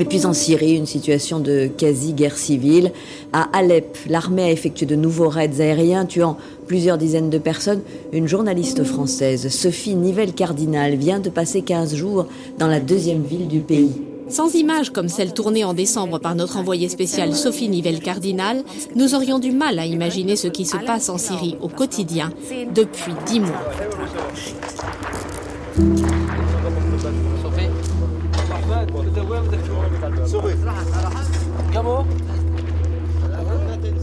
[0.00, 2.90] Et puis en Syrie, une situation de quasi-guerre civile.
[3.34, 7.82] À Alep, l'armée a effectué de nouveaux raids aériens tuant plusieurs dizaines de personnes.
[8.10, 12.26] Une journaliste française, Sophie Nivelle-Cardinal, vient de passer 15 jours
[12.58, 13.92] dans la deuxième ville du pays.
[14.30, 18.62] Sans images comme celle tournée en décembre par notre envoyée spéciale Sophie Nivelle-Cardinal,
[18.94, 22.32] nous aurions du mal à imaginer ce qui se passe en Syrie au quotidien
[22.74, 23.60] depuis dix mois.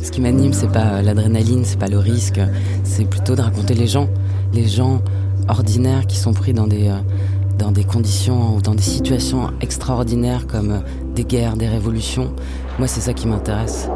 [0.01, 2.39] Ce qui m'anime, c'est pas l'adrénaline, c'est pas le risque,
[2.83, 4.07] c'est plutôt de raconter les gens,
[4.53, 5.01] les gens
[5.49, 6.99] ordinaires qui sont pris dans des, euh,
[7.57, 10.79] dans des conditions ou dans des situations extraordinaires comme euh,
[11.15, 12.33] des guerres, des révolutions.
[12.77, 13.89] Moi, c'est ça qui m'intéresse.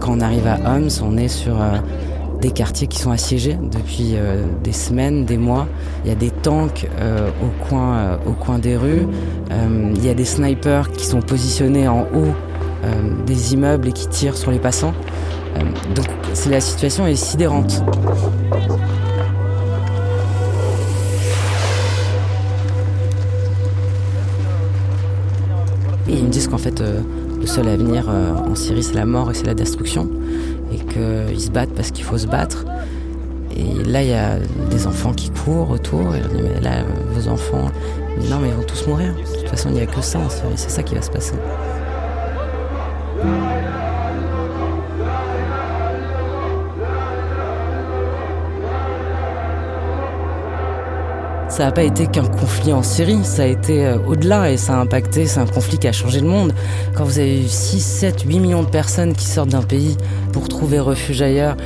[0.00, 1.78] Quand on arrive à Homs, on est sur euh,
[2.40, 5.66] des quartiers qui sont assiégés depuis euh, des semaines, des mois.
[6.04, 9.06] Il y a des tanks euh, au, coin, euh, au coin des rues.
[9.50, 12.34] il y a des snipers qui sont positionnés en haut
[13.26, 14.94] des immeubles et qui tirent sur les passants.
[15.94, 16.06] donc
[16.48, 17.82] la situation est sidérante.
[26.08, 26.82] Ils me qu'en fait,
[27.40, 30.08] le seul avenir en Syrie, c'est la mort et c'est la destruction
[30.72, 32.64] et qu'ils se battent parce qu'il faut se battre.
[33.56, 34.38] Et là, il y a
[34.70, 36.14] des enfants qui courent autour.
[36.14, 37.70] Et je dis, mais là, vos enfants,
[38.30, 39.14] non, mais ils vont tous mourir.
[39.14, 40.20] De toute façon, il n'y a que ça
[40.56, 41.34] C'est ça qui va se passer.
[51.48, 54.74] Ça n'a pas été qu'un conflit en Syrie, ça a été euh, au-delà et ça
[54.74, 56.52] a impacté, c'est un conflit qui a changé le monde.
[56.94, 59.96] Quand vous avez 6, 7, 8 millions de personnes qui sortent d'un pays
[60.32, 61.56] pour trouver refuge ailleurs,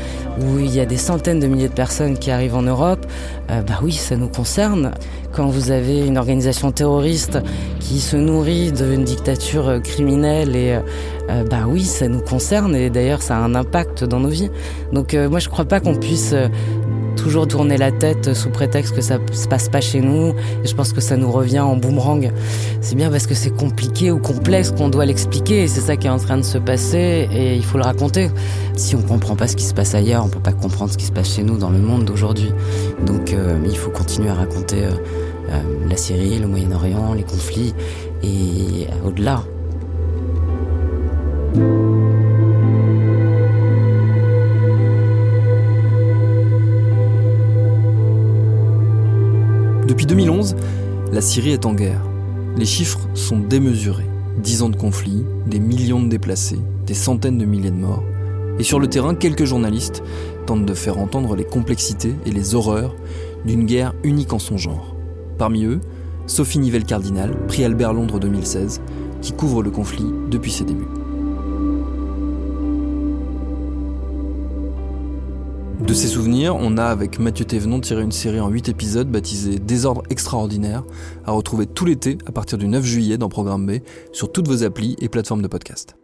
[0.41, 3.05] où il y a des centaines de milliers de personnes qui arrivent en Europe,
[3.50, 4.92] euh, bah oui, ça nous concerne.
[5.33, 7.39] Quand vous avez une organisation terroriste
[7.80, 10.78] qui se nourrit d'une dictature euh, criminelle et
[11.48, 14.51] bah oui, ça nous concerne et d'ailleurs ça a un impact dans nos vies.
[14.92, 16.34] Donc moi je crois pas qu'on puisse
[17.14, 20.34] toujours tourner la tête sous prétexte que ça se passe pas chez nous.
[20.64, 22.33] Je pense que ça nous revient en boomerang.
[22.80, 25.67] C'est bien parce que c'est compliqué ou complexe qu'on doit l'expliquer.
[25.68, 28.30] C'est ça qui est en train de se passer et il faut le raconter.
[28.77, 31.05] Si on comprend pas ce qui se passe ailleurs, on peut pas comprendre ce qui
[31.05, 32.52] se passe chez nous dans le monde d'aujourd'hui.
[33.06, 34.90] Donc euh, il faut continuer à raconter euh,
[35.51, 37.74] euh, la Syrie, le Moyen-Orient, les conflits
[38.22, 39.42] et au-delà.
[49.92, 50.57] Depuis 2011,
[51.13, 52.01] la Syrie est en guerre.
[52.57, 54.08] Les chiffres sont démesurés.
[54.42, 58.02] 10 ans de conflit, des millions de déplacés, des centaines de milliers de morts.
[58.58, 60.02] Et sur le terrain, quelques journalistes
[60.47, 62.97] tentent de faire entendre les complexités et les horreurs
[63.45, 64.97] d'une guerre unique en son genre.
[65.36, 65.81] Parmi eux,
[66.27, 68.81] Sophie Nivelle-Cardinal, prix Albert Londres 2016,
[69.20, 71.02] qui couvre le conflit depuis ses débuts.
[75.87, 79.59] De ses souvenirs, on a avec Mathieu Thévenon tiré une série en 8 épisodes baptisée
[79.59, 80.85] Désordre extraordinaire,
[81.27, 83.81] à retrouver tout l'été à partir du 9 juillet dans Programme B
[84.13, 85.97] sur toutes vos applis et plateformes de podcast.